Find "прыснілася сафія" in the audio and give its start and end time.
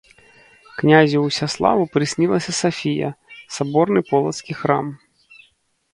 1.97-3.09